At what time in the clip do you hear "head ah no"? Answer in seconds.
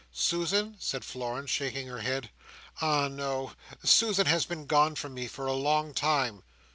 1.99-3.51